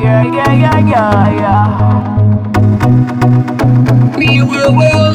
Yeah, 0.00 0.24
yeah, 0.32 0.52
yeah, 0.54 0.78
yeah, 0.88 1.28
yeah. 1.36 1.68
Me 4.16 4.42
will 4.42 4.72
will. 4.74 5.14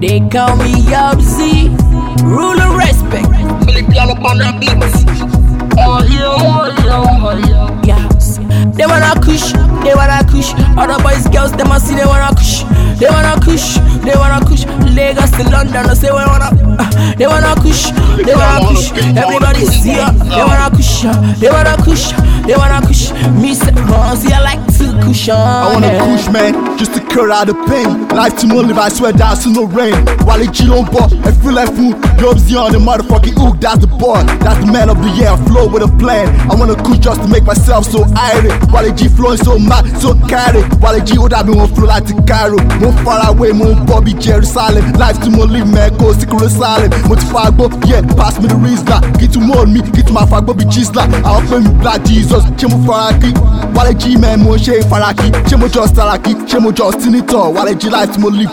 They 0.00 0.18
call 0.28 0.56
me 0.56 0.72
Yobzi, 0.90 1.70
ruler 2.24 2.76
respect. 2.76 3.30
Billy 3.66 3.84
piano 3.86 4.14
on 4.26 4.38
that 4.38 4.58
beat. 4.58 4.74
Oh 5.78 6.02
oh 6.02 6.74
oh 7.22 7.38
yeah. 7.86 8.02
They 8.72 8.86
wanna 8.86 9.14
kush, 9.22 9.52
they 9.84 9.94
wanna 9.94 10.24
kush. 10.26 10.54
Other 10.76 10.98
boys, 11.04 11.28
girls, 11.28 11.52
they 11.52 11.62
must 11.62 11.86
see 11.86 11.94
they 11.94 12.04
wanna 12.04 12.34
kush. 12.34 12.64
They 12.98 13.06
wanna 13.08 13.38
kush, 13.40 13.78
they 14.04 14.14
wanna 14.16 14.44
kush. 14.44 14.64
Lagos 14.94 15.30
to 15.32 15.42
London, 15.50 15.86
I 15.86 15.94
say 15.94 16.10
we 16.10 16.16
wanna. 16.24 16.50
Uh, 16.78 17.14
they 17.16 17.26
wanna 17.26 17.54
kush, 17.60 17.90
they 18.24 18.34
wanna 18.34 18.66
kush. 18.68 18.92
Everybody's 19.16 19.72
here. 19.82 20.06
They 20.28 20.42
wanna 20.44 20.70
kush, 20.70 21.02
they 21.40 21.48
wanna 21.48 21.76
kush, 21.82 22.12
they 22.46 22.56
wanna 22.56 22.80
kush. 22.86 23.12
Me 23.40 23.54
say, 23.54 23.72
see 24.16 24.32
I 24.32 24.40
like 24.42 24.73
to 24.94 25.06
kush 25.06 25.28
on. 25.28 25.36
I 25.38 25.72
wanna 25.72 25.90
push 26.04 26.28
man, 26.30 26.78
just 26.78 26.94
to 26.94 27.00
cut 27.00 27.30
out 27.30 27.46
the 27.46 27.54
pain. 27.68 28.08
Life 28.08 28.38
to 28.38 28.46
live, 28.46 28.78
I 28.78 28.88
swear 28.88 29.12
that's 29.12 29.44
to 29.44 29.50
no 29.50 29.64
rain. 29.66 29.94
While 30.24 30.40
it 30.40 30.52
chill 30.52 30.74
on 30.74 30.84
board, 30.86 31.12
I 31.26 31.32
feel 31.32 31.52
like 31.52 31.72
food. 31.74 31.96
Jobs 32.18 32.46
on 32.54 32.72
the 32.72 32.78
motherfucking 32.78 33.34
hook, 33.34 33.60
that's 33.60 33.80
the 33.80 33.86
boy. 33.86 34.22
That's 34.40 34.58
the 34.64 34.70
man 34.70 34.88
of 34.88 34.98
the 35.02 35.10
year, 35.10 35.36
flow 35.48 35.66
with 35.68 35.82
a 35.82 35.90
plan. 35.98 36.28
I 36.50 36.54
wanna 36.54 36.76
kush 36.76 36.98
just 36.98 37.22
to 37.22 37.28
make 37.28 37.44
myself 37.44 37.84
so 37.86 38.04
irate. 38.16 38.54
While 38.70 38.90
G 38.94 39.08
flowing 39.08 39.38
so 39.38 39.58
mad, 39.58 39.84
so 40.00 40.14
carry. 40.28 40.62
While 40.80 40.98
G 41.04 41.18
would 41.18 41.32
have 41.32 41.46
been 41.46 41.56
one 41.58 41.72
flow 41.74 41.86
like 41.86 42.06
the 42.06 42.14
Cairo. 42.26 42.58
More 42.80 42.92
far 43.04 43.30
away, 43.30 43.52
more 43.52 43.74
Bobby 43.86 44.14
Jerusalem. 44.14 44.92
Life 44.94 45.20
to 45.22 45.30
mo 45.30 45.44
live, 45.44 45.68
man, 45.72 45.96
go 45.98 46.12
secret 46.12 46.50
silent. 46.50 46.94
Mo 47.08 47.14
ti 47.16 47.26
fa 47.26 47.50
gbọ́, 47.50 47.88
yeah, 47.88 48.02
pass 48.14 48.38
me 48.40 48.46
the 48.48 48.54
Rizla. 48.54 49.00
Tún 49.34 49.48
mọ́ 49.50 49.66
mi, 49.66 49.80
kí 49.82 50.02
tún 50.06 50.14
máa 50.14 50.26
fa 50.30 50.40
gbọ́ 50.40 50.54
bí 50.54 50.64
Gisla. 50.70 51.02
Àwọn 51.26 51.42
pé 51.50 51.58
mi 51.64 51.70
black 51.82 52.04
Jesus, 52.06 52.44
ṣé 52.56 52.70
mo 52.70 52.78
fara 52.86 53.12
kí? 53.18 53.32
Wálé 53.74 53.92
G 53.98 54.16
man, 54.16 54.40
more 54.44 54.56
ṣe 54.58 54.78
ìfaraki. 54.84 55.30
Ṣé 55.48 55.56
mo 55.56 55.66
jọ 55.68 55.86
Saraki? 55.94 56.34
Ṣé 56.48 56.58
mo 56.60 56.70
jọ 56.72 56.90
Senator? 57.00 57.52
Wálé 57.54 57.74
G 57.80 57.88
life 57.90 58.12
tí 58.12 58.18
mo 58.20 58.28
live. 58.28 58.50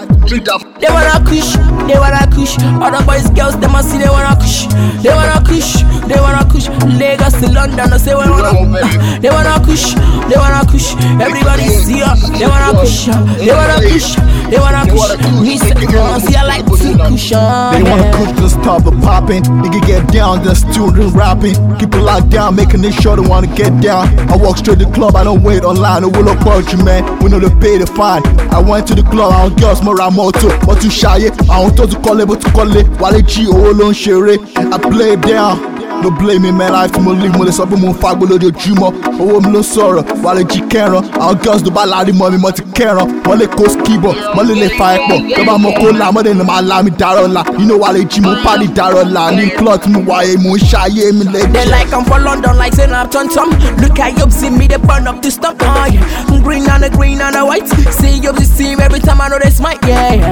They 0.79 0.87
wanna 0.89 1.19
kush, 1.25 1.55
they 1.87 1.97
wanna 1.99 2.25
kush. 2.33 2.57
Other 2.81 3.03
boys, 3.05 3.27
girls, 3.35 3.55
they 3.59 3.67
must 3.67 3.89
see 3.89 3.97
they 3.97 4.07
wanna 4.09 4.35
kush. 4.39 4.67
They 5.03 5.09
wanna 5.13 5.41
kush, 5.43 5.83
they 6.07 6.19
wanna 6.21 6.45
kush. 6.45 6.69
Lagos 6.99 7.33
to 7.41 7.51
London, 7.51 7.91
I 7.93 7.97
say 7.97 8.13
we 8.15 8.29
wanna. 8.29 9.19
They 9.19 9.29
wanna 9.29 9.59
kush, 9.65 9.93
they 10.29 10.37
wanna 10.37 10.63
kush. 10.71 10.95
Everybody's 11.19 11.87
here. 11.87 12.07
They 12.39 12.47
wanna 12.71 12.81
kush, 12.81 13.05
they 13.37 13.51
wanna 13.53 13.79
kush, 13.81 14.15
they 14.49 14.59
wanna. 14.59 15.41
Me 15.41 15.57
say, 15.57 15.71
uh, 15.71 16.19
see 16.19 16.35
I 16.35 16.43
like 16.45 16.65
to 16.65 16.71
kush. 16.71 17.29
They 17.31 17.83
wanna 17.83 18.11
push 18.17 18.31
the 18.39 18.49
stop 18.49 18.83
the 18.83 18.91
popping. 19.03 19.43
Nigga 19.43 19.85
get 19.85 20.07
down, 20.11 20.43
the 20.43 20.55
student 20.55 21.13
rapping. 21.13 21.55
Keep 21.77 21.95
it 21.95 22.01
locked 22.01 22.29
down, 22.29 22.55
making 22.55 22.83
it 22.83 22.93
sure 23.01 23.15
they 23.15 23.27
wanna 23.27 23.47
get 23.55 23.79
down. 23.81 24.07
I 24.29 24.35
walk 24.37 24.57
straight 24.57 24.79
to 24.79 24.85
the 24.85 24.91
club, 24.91 25.15
I 25.15 25.23
don't 25.23 25.43
wait 25.43 25.63
online. 25.63 26.03
I 26.03 26.07
will 26.07 26.29
approach 26.29 26.71
you, 26.73 26.83
man. 26.83 27.03
We 27.19 27.29
know 27.29 27.39
the 27.39 27.49
pay 27.59 27.77
the 27.77 27.87
fine. 27.87 28.23
I 28.51 28.59
went 28.59 28.87
to 28.87 28.95
the 28.95 29.03
club, 29.03 29.31
àwọn 29.33 29.57
girls 29.59 29.81
mo 29.83 29.93
ra 29.93 30.09
mọ́tò, 30.09 30.49
wọ́n 30.67 30.77
tún 30.81 30.89
ṣayé. 30.91 31.29
Àwọn 31.47 31.71
tó 31.75 31.85
tún 31.87 32.01
kọ́lé 32.01 32.25
bó 32.25 32.35
tún 32.35 32.51
kọ́lé. 32.53 32.83
Wálé 32.99 33.21
jí 33.23 33.47
owó 33.47 33.71
ló 33.73 33.89
ń 33.89 33.93
ṣeré. 33.93 34.37
I 34.73 34.77
play 34.77 35.13
it 35.13 35.21
down. 35.21 35.59
No 36.01 36.09
blame 36.09 36.41
me 36.57 36.67
life 36.69 36.97
mo 36.99 37.11
live 37.11 37.37
mo 37.37 37.43
lè 37.45 37.51
sọ 37.51 37.65
pé 37.69 37.75
mo 37.77 37.89
ń 37.89 37.93
fagbó 38.01 38.25
lójoojúmọ́. 38.25 38.89
Owó 39.21 39.39
mi 39.41 39.51
ló 39.53 39.61
sọ̀rọ̀, 39.61 40.03
wálé 40.23 40.43
jí 40.49 40.61
kẹran. 40.69 41.03
Àwọn 41.19 41.37
girls 41.43 41.61
tó 41.63 41.69
bá 41.71 41.85
lárí 41.85 42.11
mọ́ 42.13 42.31
mi, 42.31 42.37
mo 42.37 42.51
ti 42.51 42.63
kẹran. 42.73 43.07
Wọ́n 43.25 43.37
lè 43.39 43.45
kó 43.47 43.65
skibọ̀, 43.69 44.13
wọ́n 44.35 44.45
lè 44.49 44.55
lè 44.61 44.69
fa 44.77 44.95
ẹ̀pọ̀. 44.97 45.35
Tó 45.35 45.43
bá 45.45 45.57
mọ 45.57 45.69
kó 45.79 45.91
la, 45.97 46.11
mọ́dé 46.11 46.33
ni 46.37 46.43
màá 46.43 46.61
la 46.61 46.81
mi 46.83 46.91
dárọ̀ 46.91 47.27
la. 47.31 47.43
You 47.59 47.65
know 47.67 47.77
wálé 47.77 48.01
jí 48.09 48.21
mo 48.21 48.33
pàdé 48.43 48.67
dárọ̀ 48.75 49.05
la. 49.13 49.31
Ní 49.31 49.49
cloth 49.57 49.85
mi 49.87 49.99
wáyé, 50.03 50.37
mo 50.41 50.55
ń 50.55 50.59
ṣayé 50.59 51.13
mi 51.13 51.25
lè 51.25 51.41
They 51.53 51.65
like 51.69 51.93
I'm 51.93 52.03
for 52.05 52.19
London, 52.19 52.57
like 52.57 52.73
I'm 52.79 53.09
ton 53.09 53.27
tom. 53.29 53.49
Look 53.81 53.99
at 53.99 54.17
you, 54.17 54.29
see 54.31 54.49
me, 54.49 54.67
they 54.67 54.77
burn 54.77 55.07
up 55.07 55.23
stuff. 55.25 55.55
Oh, 55.61 55.85
yeah. 55.85 56.01
Green 56.43 56.67
and 56.69 56.83
the 56.83 56.89
green 56.89 57.21
and 57.21 57.35
the 57.35 57.45
white. 57.45 57.67
See 57.93 58.17
you, 58.17 58.31
the 58.33 58.45
team 58.57 58.79
every 58.79 58.99
time 58.99 59.21
I 59.21 59.27
know 59.29 59.37
they 59.37 59.51
smite. 59.51 59.77
Yeah, 59.85 60.13
yeah. 60.13 60.30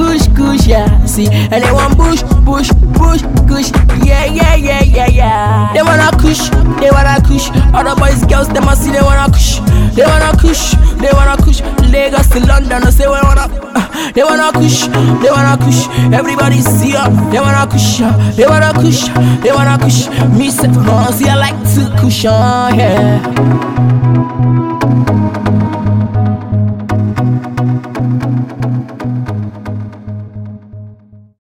Kush, 0.00 0.26
kush, 0.36 0.66
yeah. 0.66 0.88
See, 1.04 1.28
and 1.28 1.62
they 1.62 1.72
want 1.72 1.96
push, 1.96 2.22
push, 2.48 2.68
push, 2.96 3.22
kush. 3.48 3.68
Yeah, 4.04 4.24
yeah, 4.24 4.54
yeah, 4.56 4.82
yeah, 4.82 5.06
yeah. 5.08 5.72
They 5.74 5.82
wanna 5.82 6.10
kush, 6.16 6.48
they 6.80 6.90
wanna 6.90 7.20
kush. 7.26 7.50
Other 7.76 7.94
boys, 8.00 8.24
girls, 8.24 8.48
they 8.48 8.60
must 8.60 8.82
see 8.82 8.92
they 8.92 9.02
wanna 9.02 9.28
kush. 9.32 9.60
They 9.94 10.04
wanna 10.04 10.32
kush, 10.40 10.72
they 11.02 11.12
wanna 11.12 11.36
kush. 11.44 11.60
Lagos 11.92 12.28
to 12.30 12.40
London, 12.46 12.82
I 12.84 12.90
say 12.90 13.06
we 13.06 13.18
wanna. 13.20 13.46
Uh, 13.76 14.12
they 14.12 14.24
wanna 14.24 14.50
kush, 14.52 14.86
they 15.22 15.30
wanna 15.30 15.56
kush. 15.60 15.88
Everybody's 16.12 16.66
here, 16.80 17.04
they 17.30 17.40
wanna 17.40 17.66
kush, 17.70 18.00
uh, 18.00 18.12
they 18.36 18.46
wanna 18.46 18.72
kush, 18.72 19.08
they 19.44 19.52
wanna 19.52 19.76
kush. 19.78 20.08
Me 20.38 20.50
say, 20.50 20.68
oh, 20.70 21.10
see 21.12 21.28
I 21.28 21.36
like 21.36 21.58
to 21.74 21.82
kush, 22.00 22.24
uh, 22.24 22.70
yeah. 22.74 23.99